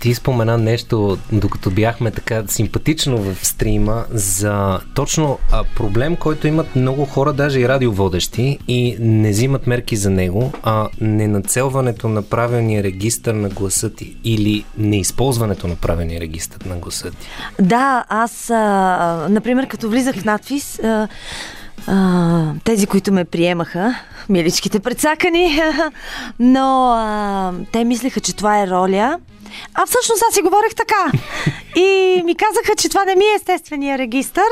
Ти 0.05 0.13
спомена 0.13 0.57
нещо, 0.57 1.17
докато 1.31 1.71
бяхме 1.71 2.11
така 2.11 2.43
симпатично 2.47 3.17
в 3.17 3.45
стрима, 3.45 4.05
за 4.11 4.79
точно 4.95 5.39
а, 5.51 5.63
проблем, 5.75 6.15
който 6.15 6.47
имат 6.47 6.75
много 6.75 7.05
хора, 7.05 7.33
даже 7.33 7.59
и 7.59 7.67
радиоводещи, 7.67 8.59
и 8.67 8.97
не 8.99 9.29
взимат 9.29 9.67
мерки 9.67 9.95
за 9.95 10.09
него, 10.09 10.51
а 10.63 10.89
ненацелването 11.01 12.09
на 12.09 12.21
правилния 12.21 12.83
регистр 12.83 13.33
на 13.33 13.49
гласа 13.49 13.93
ти 13.93 14.17
или 14.23 14.65
неизползването 14.77 15.67
на 15.67 15.75
правилния 15.75 16.21
регистр 16.21 16.69
на 16.69 16.75
гласа 16.75 17.11
ти. 17.11 17.27
Да, 17.61 18.05
аз, 18.09 18.49
а, 18.49 19.27
например, 19.29 19.67
като 19.67 19.89
влизах 19.89 20.15
в 20.15 20.25
надпис, 20.25 20.79
а, 20.79 21.07
а, 21.87 22.53
тези, 22.63 22.87
които 22.87 23.13
ме 23.13 23.25
приемаха, 23.25 23.95
миличките 24.29 24.79
предсакани, 24.79 25.61
но 26.39 26.91
а, 26.91 27.53
те 27.71 27.83
мислеха, 27.83 28.19
че 28.19 28.35
това 28.35 28.61
е 28.61 28.67
роля. 28.67 29.19
А 29.73 29.85
всъщност 29.85 30.23
аз 30.29 30.35
си 30.35 30.41
говорех 30.41 30.75
така. 30.75 31.11
И 31.75 32.21
ми 32.25 32.35
казаха, 32.35 32.75
че 32.77 32.89
това 32.89 33.05
не 33.05 33.15
ми 33.15 33.25
е 33.25 33.35
естествения 33.35 33.97
регистър. 33.97 34.47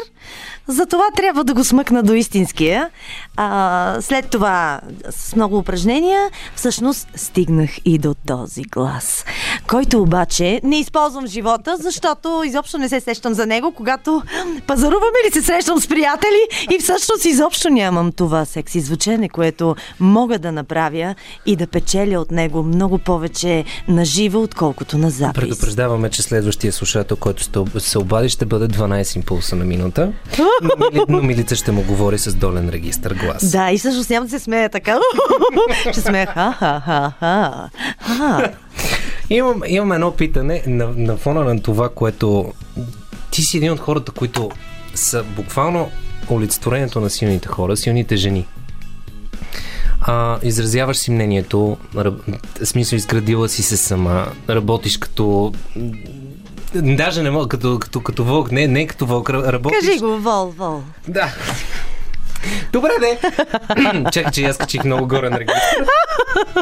Затова 0.68 1.04
трябва 1.16 1.44
да 1.44 1.54
го 1.54 1.64
смъкна 1.64 2.04
до 2.04 2.14
истинския. 2.14 2.90
А, 3.38 3.98
след 4.02 4.30
това, 4.30 4.82
с 5.10 5.36
много 5.36 5.58
упражнения, 5.58 6.30
всъщност 6.56 7.08
стигнах 7.16 7.70
и 7.86 7.98
до 7.98 8.14
този 8.28 8.62
глас, 8.62 9.26
който 9.74 10.02
обаче 10.02 10.62
не 10.64 10.80
използвам 10.80 11.28
живота, 11.28 11.78
защото 11.80 12.42
изобщо 12.46 12.78
не 12.78 12.90
се 12.90 13.00
сещам 13.00 13.34
за 13.34 13.46
него, 13.46 13.72
когато 13.72 14.24
пазарувам 14.68 15.10
или 15.24 15.34
се 15.34 15.42
срещам 15.42 15.80
с 15.80 15.88
приятели 15.88 16.48
и 16.72 16.80
всъщност 16.80 17.26
изобщо 17.26 17.70
нямам 17.70 18.12
това 18.12 18.46
секси 18.46 18.80
звучене, 18.80 19.30
което 19.30 19.76
мога 20.00 20.40
да 20.40 20.52
направя 20.52 21.16
и 21.46 21.56
да 21.56 21.68
печеля 21.68 22.20
от 22.20 22.32
него 22.32 22.64
много 22.64 22.98
повече 22.98 23.64
на 23.88 24.06
живо, 24.06 24.42
отколкото 24.42 24.98
на 24.98 25.10
запис. 25.10 25.42
Предупреждаваме, 25.42 26.10
че 26.10 26.22
следващия 26.22 26.74
слушател, 26.74 27.18
който 27.18 27.70
се 27.80 28.00
обади, 28.00 28.30
ще 28.30 28.46
бъде 28.46 28.68
12 28.68 29.16
импулса 29.16 29.56
на 29.56 29.66
минута. 29.66 30.14
Но, 30.62 30.70
Мили, 30.92 31.04
но 31.10 31.22
Милица 31.22 31.56
ще 31.56 31.72
му 31.72 31.84
говори 31.84 32.18
с 32.18 32.36
долен 32.36 32.70
регистр 32.70 33.14
глас. 33.14 33.52
Да, 33.52 33.72
и 33.72 33.78
всъщност 33.78 34.10
няма 34.10 34.26
да 34.26 34.30
се 34.30 34.40
смея 34.40 34.70
така. 34.70 35.00
Ще 35.92 36.02
смея 36.02 36.28
ха-ха-ха-ха. 36.28 37.72
Имам, 39.30 39.62
имам 39.68 39.92
едно 39.92 40.12
питане 40.12 40.64
на, 40.68 40.88
на 40.88 41.18
фона 41.18 41.44
на 41.44 41.62
това, 41.62 41.90
което 41.90 42.54
ти 43.32 43.42
си 43.42 43.58
един 43.58 43.72
от 43.72 43.80
хората, 43.80 44.12
които 44.12 44.52
са 44.96 45.24
буквално 45.24 45.92
олицетворението 46.32 47.00
на 47.02 47.10
силните 47.10 47.48
хора, 47.48 47.78
силните 47.78 48.16
жени. 48.16 48.46
А, 50.02 50.40
изразяваш 50.44 50.98
си 50.98 51.12
мнението, 51.12 51.78
ръб, 51.96 52.22
смисъл 52.64 52.98
изградила 52.98 53.50
си 53.50 53.64
се 53.64 53.78
сама, 53.78 54.28
работиш 54.50 54.98
като 54.98 55.54
Даже 56.76 57.24
не 57.24 57.32
мога, 57.32 57.48
като, 57.48 57.80
като, 57.80 58.02
като 58.02 58.24
вълк, 58.24 58.52
не, 58.52 58.68
не 58.68 58.88
като 58.88 59.06
вълк, 59.06 59.30
ра- 59.30 59.52
работиш... 59.52 59.80
Кажи 59.88 60.00
го, 60.00 60.18
Вол, 60.18 60.54
Вол. 60.58 60.82
Да. 61.08 61.36
Добре, 62.74 62.90
де. 63.00 63.20
Чакай, 64.12 64.32
че 64.32 64.44
аз 64.44 64.58
качих 64.58 64.84
много 64.84 65.08
горе 65.08 65.30
на 65.30 65.40
регистър. 65.40 65.86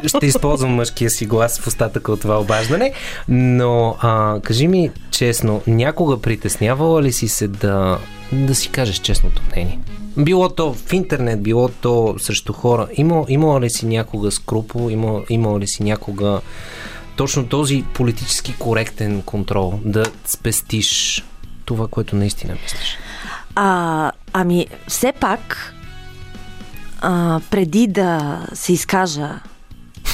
Ще 0.05 0.25
използвам 0.25 0.71
мъжкия 0.71 1.09
си 1.09 1.25
глас 1.25 1.59
в 1.59 1.67
остатъка 1.67 2.11
от 2.11 2.21
това 2.21 2.39
обаждане. 2.39 2.93
Но 3.27 3.97
а, 4.01 4.39
кажи 4.43 4.67
ми 4.67 4.91
честно, 5.11 5.61
някога 5.67 6.21
притеснявала 6.21 7.03
ли 7.03 7.11
си 7.11 7.27
се 7.27 7.47
да, 7.47 7.97
да 8.31 8.55
си 8.55 8.69
кажеш 8.69 8.95
честното 8.95 9.41
мнение? 9.51 9.79
Било 10.17 10.49
то 10.49 10.73
в 10.73 10.93
интернет, 10.93 11.43
било 11.43 11.69
то 11.69 12.15
срещу 12.19 12.53
хора. 12.53 12.87
Има, 12.93 13.25
имала 13.27 13.61
ли 13.61 13.69
си 13.69 13.85
някога 13.85 14.31
скрупул, 14.31 14.89
има, 14.91 15.21
имала 15.29 15.59
ли 15.59 15.67
си 15.67 15.83
някога 15.83 16.41
точно 17.15 17.47
този 17.47 17.83
политически 17.93 18.55
коректен 18.59 19.21
контрол, 19.21 19.79
да 19.85 20.05
спестиш 20.25 21.23
това, 21.65 21.87
което 21.87 22.15
наистина 22.15 22.53
мислиш? 22.63 22.97
А, 23.55 24.10
ами, 24.33 24.67
все 24.87 25.13
пак, 25.19 25.73
а, 27.01 27.39
преди 27.51 27.87
да 27.87 28.39
се 28.53 28.73
изкажа, 28.73 29.29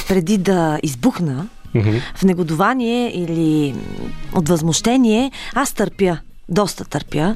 преди 0.08 0.38
да 0.38 0.78
избухна 0.82 1.46
в 2.14 2.22
негодование 2.22 3.22
или 3.22 3.74
от 4.34 4.48
възмущение, 4.48 5.30
аз 5.54 5.72
търпя, 5.72 6.18
доста 6.48 6.84
търпя 6.84 7.34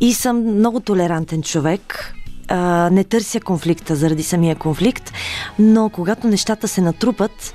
и 0.00 0.14
съм 0.14 0.36
много 0.36 0.80
толерантен 0.80 1.42
човек. 1.42 2.14
А, 2.48 2.90
не 2.92 3.04
търся 3.04 3.40
конфликта 3.40 3.96
заради 3.96 4.22
самия 4.22 4.56
конфликт, 4.56 5.12
но 5.58 5.90
когато 5.90 6.26
нещата 6.26 6.68
се 6.68 6.80
натрупат, 6.80 7.54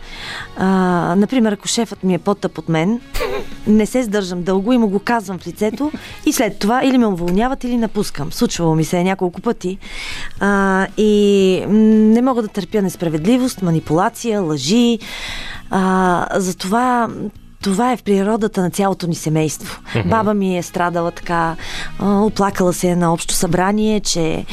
а, 0.58 0.68
например, 1.18 1.52
ако 1.52 1.68
шефът 1.68 2.04
ми 2.04 2.14
е 2.14 2.20
по-тъп 2.20 2.58
от 2.58 2.70
мен, 2.70 3.02
не 3.68 3.86
се 3.86 4.04
сдържам 4.04 4.44
дълго 4.44 4.74
и 4.74 4.78
му 4.78 4.88
го 4.88 5.00
казвам 5.00 5.40
в 5.40 5.48
лицето 5.48 5.92
и 6.26 6.34
след 6.34 6.60
това 6.60 6.84
или 6.84 6.98
ме 6.98 7.08
уволняват, 7.08 7.64
или 7.64 7.78
напускам. 7.78 8.32
Случвало 8.32 8.76
ми 8.76 8.84
се 8.84 8.98
е 8.98 9.04
няколко 9.04 9.42
пъти. 9.42 9.78
А, 10.40 10.88
и 10.98 11.66
не 11.68 12.22
мога 12.22 12.42
да 12.42 12.48
търпя 12.48 12.82
несправедливост, 12.82 13.62
манипулация, 13.62 14.42
лъжи. 14.42 15.00
А, 15.70 16.28
затова 16.36 17.10
това 17.62 17.92
е 17.92 17.98
в 17.98 18.04
природата 18.04 18.62
на 18.62 18.70
цялото 18.70 19.08
ни 19.08 19.16
семейство. 19.16 19.82
Баба 20.06 20.34
ми 20.34 20.58
е 20.58 20.64
страдала 20.64 21.12
така, 21.12 21.56
оплакала 22.02 22.74
се 22.74 22.96
на 22.96 23.14
общо 23.14 23.34
събрание, 23.34 24.00
че 24.00 24.46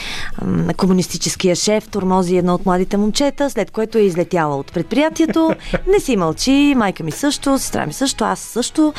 комунистическия 0.77 1.57
шеф 1.57 1.89
тормози 1.89 2.37
едно 2.37 2.55
от 2.55 2.67
младите 2.67 2.97
момчета, 2.97 3.51
след 3.51 3.71
което 3.71 3.99
е 3.99 4.03
излетяла 4.03 4.57
от 4.57 4.73
предприятието. 4.73 5.55
Не 5.93 6.01
си 6.01 6.17
мълчи, 6.17 6.75
майка 6.77 7.05
ми 7.05 7.11
също, 7.11 7.59
сестра 7.59 7.87
ми 7.87 7.93
също, 7.93 8.25
аз 8.25 8.41
също. 8.41 8.95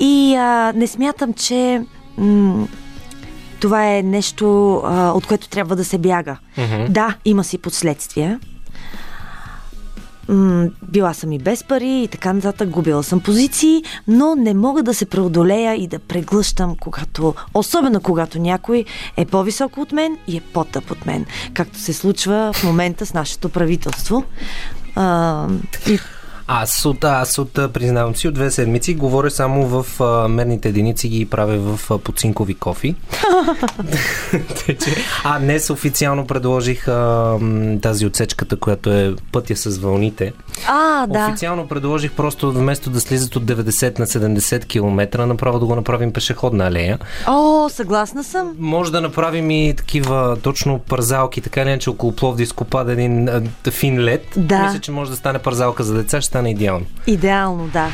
И 0.00 0.34
а, 0.34 0.72
не 0.76 0.86
смятам, 0.86 1.32
че 1.34 1.82
м- 2.18 2.66
това 3.60 3.96
е 3.96 4.02
нещо, 4.02 4.76
а, 4.84 5.12
от 5.12 5.26
което 5.26 5.48
трябва 5.48 5.76
да 5.76 5.84
се 5.84 5.98
бяга. 5.98 6.36
Да, 6.90 7.14
има 7.24 7.44
си 7.44 7.58
последствия. 7.58 8.40
Била 10.82 11.14
съм 11.14 11.32
и 11.32 11.38
без 11.38 11.64
пари 11.64 12.02
и 12.02 12.08
така 12.08 12.32
нататък, 12.32 12.68
губила 12.68 13.02
съм 13.02 13.20
позиции, 13.20 13.84
но 14.08 14.34
не 14.34 14.54
мога 14.54 14.82
да 14.82 14.94
се 14.94 15.06
преодолея 15.06 15.74
и 15.74 15.86
да 15.86 15.98
преглъщам, 15.98 16.76
когато, 16.80 17.34
особено 17.54 18.00
когато 18.00 18.38
някой 18.38 18.84
е 19.16 19.24
по-високо 19.24 19.80
от 19.80 19.92
мен 19.92 20.18
и 20.26 20.36
е 20.36 20.40
по-тъп 20.40 20.90
от 20.90 21.06
мен, 21.06 21.26
както 21.54 21.78
се 21.78 21.92
случва 21.92 22.52
в 22.54 22.64
момента 22.64 23.06
с 23.06 23.14
нашето 23.14 23.48
правителство. 23.48 24.24
А, 24.96 25.46
и 25.88 25.98
Аз 26.50 26.84
от, 26.86 27.04
аз 27.04 27.38
от, 27.38 27.52
признавам 27.52 28.16
си, 28.16 28.28
от 28.28 28.34
две 28.34 28.50
седмици 28.50 28.94
говоря 28.94 29.30
само 29.30 29.66
в 29.66 30.00
а, 30.00 30.28
мерните 30.28 30.68
единици 30.68 31.08
ги 31.08 31.24
правя 31.26 31.76
в 31.76 31.90
а, 31.90 31.98
подцинкови 31.98 32.54
кофи. 32.54 32.94
а 35.24 35.38
днес 35.38 35.70
официално 35.70 36.26
предложих 36.26 36.88
а, 36.88 37.38
тази 37.82 38.06
отсечката, 38.06 38.56
която 38.56 38.92
е 38.92 39.14
пътя 39.32 39.56
с 39.56 39.78
вълните. 39.78 40.32
А, 40.70 41.06
да. 41.06 41.26
Официално 41.28 41.68
предложих 41.68 42.12
просто 42.12 42.52
вместо 42.52 42.90
да 42.90 43.00
слизат 43.00 43.36
от 43.36 43.44
90 43.44 43.98
на 43.98 44.06
70 44.06 44.66
км, 44.66 45.26
направо 45.26 45.58
да 45.58 45.66
го 45.66 45.74
направим 45.74 46.12
пешеходна 46.12 46.66
алея. 46.66 46.98
О, 47.26 47.68
съгласна 47.68 48.24
съм. 48.24 48.54
Може 48.58 48.92
да 48.92 49.00
направим 49.00 49.50
и 49.50 49.74
такива 49.76 50.36
точно 50.42 50.78
парзалки, 50.78 51.40
така 51.40 51.64
не 51.64 51.78
че 51.78 51.90
около 51.90 52.12
Пловдив 52.12 52.48
скопада 52.48 52.92
един 52.92 53.28
а, 53.28 53.42
фин 53.70 54.00
лед. 54.00 54.26
Да. 54.36 54.62
Мисля, 54.62 54.78
че 54.80 54.90
може 54.90 55.10
да 55.10 55.16
стане 55.16 55.38
парзалка 55.38 55.84
за 55.84 55.94
деца, 55.94 56.20
ще 56.20 56.28
стане 56.28 56.50
идеално. 56.50 56.86
Идеално, 57.06 57.68
да. 57.68 57.88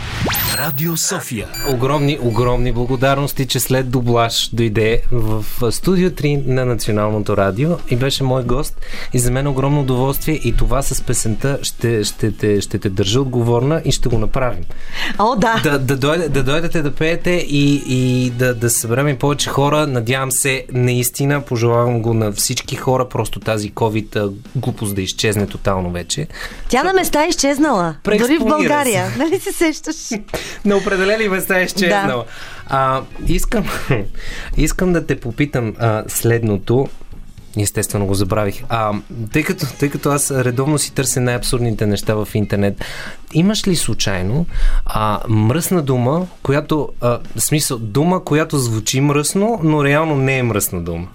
Радио 0.58 0.96
София. 0.96 1.46
Огромни, 1.68 2.18
огромни 2.22 2.72
благодарности, 2.72 3.46
че 3.46 3.60
след 3.60 3.90
дублаж 3.90 4.48
дойде 4.52 5.02
в 5.12 5.44
студио 5.72 6.10
3 6.10 6.46
на 6.46 6.64
Националното 6.64 7.36
радио 7.36 7.70
и 7.90 7.96
беше 7.96 8.24
мой 8.24 8.42
гост. 8.42 8.80
И 9.12 9.18
за 9.18 9.30
мен 9.30 9.46
огромно 9.46 9.80
удоволствие 9.80 10.34
и 10.34 10.56
това 10.56 10.82
с 10.82 11.02
песента 11.02 11.58
ще, 11.62 12.04
ще, 12.04 12.32
те, 12.32 12.60
ще 12.64 12.78
те 12.78 12.88
държа 12.88 13.20
отговорна 13.20 13.82
и 13.84 13.92
ще 13.92 14.08
го 14.08 14.18
направим. 14.18 14.64
О, 15.18 15.36
да. 15.36 15.60
Да, 15.62 15.78
да, 15.78 15.96
дойде, 15.96 16.28
да 16.28 16.42
дойдете 16.42 16.82
да 16.82 16.94
пеете 16.94 17.30
и, 17.30 17.82
и 17.86 18.30
да, 18.30 18.54
да 18.54 18.70
съберем 18.70 19.08
и 19.08 19.18
повече 19.18 19.50
хора. 19.50 19.86
Надявам 19.86 20.32
се, 20.32 20.64
наистина, 20.72 21.40
пожелавам 21.40 22.02
го 22.02 22.14
на 22.14 22.32
всички 22.32 22.76
хора, 22.76 23.08
просто 23.08 23.40
тази 23.40 23.72
COVID 23.72 24.32
глупост 24.56 24.94
да 24.94 25.02
изчезне 25.02 25.46
тотално 25.46 25.90
вече. 25.90 26.26
Тя 26.68 26.82
на 26.82 26.92
места 26.92 27.24
е 27.24 27.28
изчезнала. 27.28 27.94
Дори 28.04 28.38
в 28.38 28.44
България. 28.44 29.10
се. 29.10 29.18
Нали 29.18 29.40
се 29.40 29.52
сещаш? 29.52 29.96
на 30.64 30.76
определени 30.76 31.28
места 31.28 31.60
е 31.60 31.64
изчезнала. 31.64 32.24
А, 32.66 33.02
искам, 33.26 33.64
искам 34.56 34.92
да 34.92 35.06
те 35.06 35.20
попитам 35.20 35.74
а, 35.78 36.04
следното. 36.08 36.88
Естествено 37.62 38.06
го 38.06 38.14
забравих. 38.14 38.62
А, 38.68 38.92
тъй, 39.32 39.42
като, 39.42 39.66
тъй 39.78 39.90
като 39.90 40.10
аз 40.10 40.30
редовно 40.30 40.78
си 40.78 40.94
търся 40.94 41.20
най-абсурдните 41.20 41.86
неща 41.86 42.14
в 42.14 42.28
интернет, 42.34 42.84
имаш 43.32 43.68
ли 43.68 43.76
случайно 43.76 44.46
а, 44.86 45.20
мръсна 45.28 45.82
дума, 45.82 46.26
която, 46.42 46.88
а, 47.00 47.18
в 47.36 47.40
смисъл, 47.40 47.78
дума, 47.78 48.24
която 48.24 48.58
звучи 48.58 49.00
мръсно, 49.00 49.60
но 49.62 49.84
реално 49.84 50.16
не 50.16 50.38
е 50.38 50.42
мръсна 50.42 50.80
дума? 50.80 51.08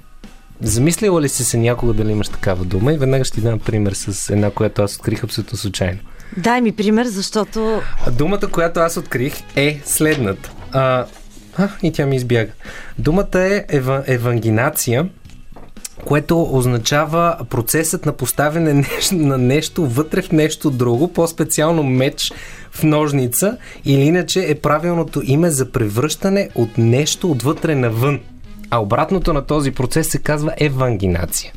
Замислила 0.61 1.21
ли 1.21 1.29
си 1.29 1.43
се 1.43 1.57
някога 1.57 1.93
дали 1.93 2.11
имаш 2.11 2.29
такава 2.29 2.65
дума? 2.65 2.93
И 2.93 2.97
веднага 2.97 3.25
ще 3.25 3.35
ти 3.35 3.41
дам 3.41 3.59
пример 3.59 3.93
с 3.93 4.29
една, 4.29 4.51
която 4.51 4.81
аз 4.81 4.95
открих 4.95 5.23
абсолютно 5.23 5.57
случайно. 5.57 5.99
Дай 6.37 6.61
ми 6.61 6.71
пример, 6.71 7.05
защото 7.05 7.81
Думата, 8.11 8.47
която 8.51 8.79
аз 8.79 8.97
открих 8.97 9.33
е 9.55 9.81
следната. 9.85 10.51
А, 10.71 11.05
а, 11.57 11.69
и 11.83 11.91
тя 11.91 12.05
ми 12.05 12.15
избяга. 12.15 12.51
Думата 12.97 13.39
е 13.39 13.65
eva, 13.67 14.03
евангинация, 14.07 15.09
което 16.05 16.47
означава 16.51 17.37
процесът 17.49 18.05
на 18.05 18.13
поставяне 18.13 18.73
нещо, 18.97 19.15
на 19.15 19.37
нещо 19.37 19.85
вътре 19.85 20.21
в 20.21 20.31
нещо 20.31 20.69
друго, 20.71 21.07
по-специално 21.07 21.83
меч 21.83 22.31
в 22.71 22.83
ножница, 22.83 23.57
или 23.85 24.01
иначе 24.01 24.45
е 24.49 24.55
правилното 24.55 25.21
име 25.23 25.49
за 25.49 25.71
превръщане 25.71 26.49
от 26.55 26.77
нещо 26.77 27.31
отвътре 27.31 27.75
навън. 27.75 28.19
А 28.69 28.81
обратното 28.81 29.33
на 29.33 29.41
този 29.41 29.71
процес 29.71 30.07
се 30.09 30.17
казва 30.17 30.53
евангинация. 30.57 31.53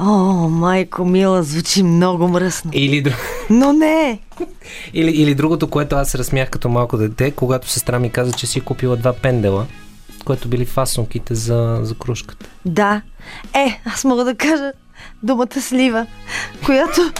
О, 0.00 0.48
майко 0.48 1.04
мила, 1.04 1.42
звучи 1.42 1.82
много 1.82 2.28
мръсно. 2.28 2.70
Или, 2.74 3.02
друг- 3.02 3.14
Но 3.50 3.72
не. 3.72 4.18
или, 4.94 5.10
или 5.10 5.34
другото, 5.34 5.68
което 5.68 5.96
аз 5.96 6.14
разсмях 6.14 6.50
като 6.50 6.68
малко 6.68 6.96
дете, 6.96 7.30
когато 7.30 7.68
сестра 7.68 7.98
ми 7.98 8.10
каза, 8.10 8.32
че 8.32 8.46
си 8.46 8.60
купила 8.60 8.96
два 8.96 9.12
пендела, 9.12 9.66
което 10.22 10.48
били 10.48 10.64
фасонките 10.64 11.34
за, 11.34 11.78
за 11.82 11.94
кружката. 11.94 12.46
Да. 12.64 13.02
Е, 13.54 13.80
аз 13.84 14.04
мога 14.04 14.24
да 14.24 14.34
кажа 14.34 14.72
думата 15.22 15.60
слива, 15.60 16.06
която 16.64 17.12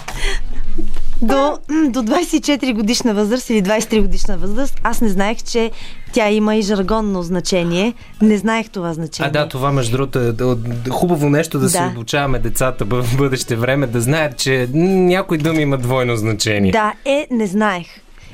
до, 1.23 1.59
до 1.69 2.03
24 2.03 2.75
годишна 2.75 3.15
възраст 3.15 3.51
или 3.51 3.63
23 3.63 4.01
годишна 4.01 4.39
възраст, 4.39 4.81
аз 4.83 5.01
не 5.01 5.09
знаех, 5.09 5.43
че 5.43 5.71
тя 6.13 6.31
има 6.31 6.57
и 6.57 6.63
жаргонно 6.63 7.23
значение. 7.23 7.95
Не 8.23 8.39
знаех 8.39 8.69
това 8.71 8.93
значение. 8.93 9.29
А 9.29 9.33
да, 9.33 9.49
това 9.49 9.73
между 9.73 9.97
другото 9.97 10.19
е 10.19 10.91
хубаво 10.91 11.31
нещо 11.31 11.59
да, 11.59 11.71
се 11.71 11.79
Да. 11.79 11.87
обучаваме 11.87 12.39
децата 12.39 12.85
в 12.85 13.17
бъдеще 13.17 13.57
време, 13.57 13.87
да 13.87 14.01
знаят, 14.01 14.39
че 14.39 14.69
някои 14.75 15.39
думи 15.39 15.63
имат 15.63 15.83
двойно 15.83 16.17
значение. 16.17 16.73
Да, 16.73 16.93
е, 17.05 17.27
не 17.31 17.47
знаех. 17.47 17.87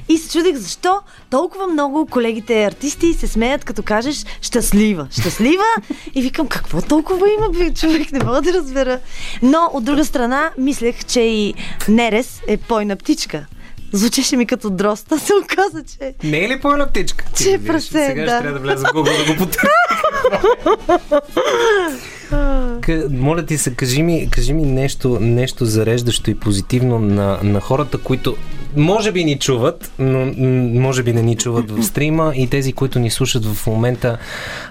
И 0.08 0.18
се 0.18 0.38
чудех 0.38 0.56
защо 0.56 1.00
толкова 1.30 1.66
много 1.66 2.06
колегите 2.06 2.64
артисти 2.64 3.14
се 3.14 3.26
смеят, 3.26 3.64
като 3.64 3.82
кажеш 3.82 4.24
щастлива. 4.40 5.06
Щастлива? 5.10 5.64
И 6.14 6.22
викам, 6.22 6.48
какво 6.48 6.82
толкова 6.82 7.26
има, 7.38 7.48
бе, 7.58 7.74
човек, 7.74 8.12
не 8.12 8.24
мога 8.24 8.42
да 8.42 8.52
разбера. 8.52 9.00
Но 9.42 9.70
от 9.72 9.84
друга 9.84 10.04
страна, 10.04 10.50
мислех, 10.58 11.04
че 11.04 11.20
и 11.20 11.54
Нерес 11.88 12.42
е 12.46 12.56
пойна 12.56 12.96
птичка. 12.96 13.46
Звучеше 13.92 14.36
ми 14.36 14.46
като 14.46 14.70
дрозд, 14.70 15.12
а 15.12 15.18
се 15.18 15.32
оказа, 15.34 15.84
че... 15.84 16.14
Не 16.24 16.44
е 16.44 16.48
ли 16.48 16.60
по-една 16.60 16.86
птичка? 16.86 17.24
Ти 17.36 17.44
Че 17.44 17.52
е 17.52 17.64
прасе, 17.64 18.06
Сега 18.06 18.24
да. 18.24 18.30
ще 18.30 18.42
трябва 18.42 18.52
да 18.52 18.58
вляза 18.58 18.86
в 18.86 18.90
Google 18.90 19.26
да 19.26 19.32
го 19.32 19.38
потърся. 19.38 19.68
Моля 23.10 23.46
ти 23.46 23.58
се, 23.58 23.74
кажи 23.74 24.02
ми, 24.02 24.28
кажи 24.30 24.52
ми 24.52 24.62
нещо, 24.62 25.18
нещо 25.20 25.64
зареждащо 25.64 26.30
и 26.30 26.34
позитивно 26.34 26.98
на, 26.98 27.38
на 27.42 27.60
хората, 27.60 27.98
които 27.98 28.36
може 28.76 29.12
би 29.12 29.24
ни 29.24 29.38
чуват, 29.38 29.92
но 29.98 30.32
може 30.80 31.02
би 31.02 31.12
не 31.12 31.22
ни 31.22 31.36
чуват 31.36 31.70
в 31.70 31.82
стрима 31.82 32.32
и 32.36 32.50
тези, 32.50 32.72
които 32.72 32.98
ни 32.98 33.10
слушат 33.10 33.44
в 33.46 33.66
момента. 33.66 34.18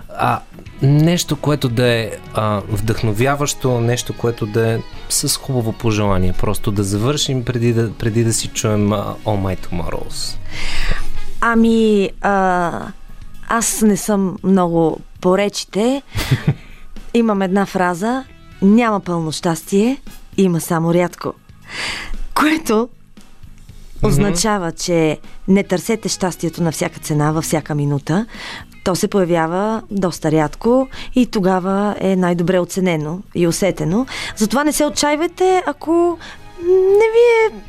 А, 0.09 0.39
нещо, 0.81 1.35
което 1.35 1.69
да 1.69 1.87
е 1.87 2.11
а, 2.33 2.61
вдъхновяващо, 2.71 3.81
нещо, 3.81 4.13
което 4.17 4.45
да 4.45 4.73
е 4.73 4.79
с 5.09 5.37
хубаво 5.37 5.73
пожелание. 5.73 6.33
Просто 6.39 6.71
да 6.71 6.83
завършим 6.83 7.45
преди 7.45 7.73
да, 7.73 7.91
преди 7.93 8.23
да 8.23 8.33
си 8.33 8.47
чуем 8.47 8.93
а, 8.93 9.15
All 9.25 9.55
My 9.55 9.67
Tomorrows. 9.67 10.37
Ами, 11.41 12.09
а, 12.21 12.71
аз 13.47 13.81
не 13.81 13.97
съм 13.97 14.37
много 14.43 14.99
по 15.21 15.37
речите. 15.37 16.01
Имам 17.17 17.41
една 17.41 17.65
фраза. 17.65 18.23
Няма 18.61 18.99
пълно 18.99 19.31
щастие, 19.31 20.01
има 20.37 20.61
само 20.61 20.93
рядко. 20.93 21.33
Което 22.33 22.89
означава, 24.03 24.71
че 24.71 25.19
не 25.47 25.63
търсете 25.63 26.09
щастието 26.09 26.63
на 26.63 26.71
всяка 26.71 26.99
цена, 26.99 27.31
във 27.31 27.43
всяка 27.43 27.75
минута. 27.75 28.25
То 28.83 28.95
се 28.95 29.07
появява 29.07 29.81
доста 29.91 30.31
рядко 30.31 30.87
и 31.15 31.25
тогава 31.25 31.95
е 31.99 32.15
най-добре 32.15 32.59
оценено 32.59 33.21
и 33.35 33.47
усетено. 33.47 34.05
Затова 34.35 34.63
не 34.63 34.71
се 34.71 34.85
отчаивайте, 34.85 35.63
ако 35.65 36.17
не 36.69 37.07
ви 37.13 37.55
е 37.55 37.61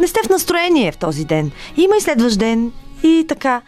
не 0.00 0.06
сте 0.06 0.20
в 0.24 0.28
настроение 0.28 0.92
в 0.92 0.96
този 0.96 1.24
ден. 1.24 1.50
Има 1.76 1.96
и 1.96 2.00
следващ 2.00 2.38
ден 2.38 2.72
и 3.02 3.24
така. 3.28 3.62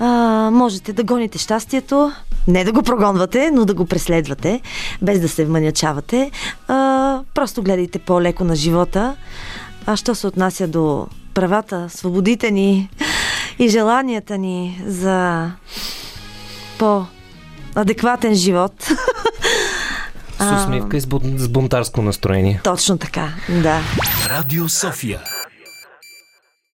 А, 0.00 0.04
можете 0.52 0.92
да 0.92 1.04
гоните 1.04 1.38
щастието, 1.38 2.12
не 2.48 2.64
да 2.64 2.72
го 2.72 2.82
прогонвате, 2.82 3.50
но 3.50 3.64
да 3.64 3.74
го 3.74 3.86
преследвате, 3.86 4.60
без 5.02 5.20
да 5.20 5.28
се 5.28 5.44
вманячавате. 5.44 6.30
А, 6.68 6.74
просто 7.34 7.62
гледайте 7.62 7.98
по-леко 7.98 8.44
на 8.44 8.56
живота. 8.56 9.14
А 9.86 9.96
що 9.96 10.14
се 10.14 10.26
отнася 10.26 10.68
до 10.68 11.06
правата, 11.34 11.86
свободите 11.88 12.50
ни 12.50 12.90
и 13.58 13.68
желанията 13.68 14.38
ни 14.38 14.82
за 14.86 15.50
по-адекватен 16.78 18.34
живот. 18.34 18.72
С 20.40 20.52
усмивка 20.56 20.96
и 20.96 21.00
с 21.00 21.06
бун- 21.06 21.36
с 21.36 21.48
бунтарско 21.48 22.02
настроение. 22.02 22.60
Точно 22.64 22.98
така, 22.98 23.28
да. 23.48 23.80
Радио 24.28 24.68
София. 24.68 25.20